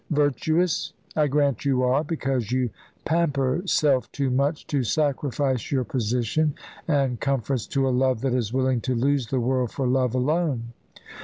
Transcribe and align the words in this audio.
Virtuous! 0.09 0.93
I 1.15 1.27
grant 1.27 1.63
you 1.63 1.83
are 1.83 2.03
because 2.03 2.51
you 2.51 2.71
pamper 3.05 3.61
self 3.67 4.11
too 4.11 4.31
much 4.31 4.65
to 4.65 4.83
sacrifice 4.83 5.69
your 5.71 5.83
position 5.83 6.55
and 6.87 7.19
comforts 7.19 7.67
to 7.67 7.87
a 7.87 7.91
love 7.93 8.21
that 8.21 8.33
is 8.33 8.51
willing 8.51 8.81
to 8.81 8.95
lose 8.95 9.27
the 9.27 9.39
world 9.39 9.69
for 9.71 9.85
love 9.85 10.15
alone. 10.15 10.73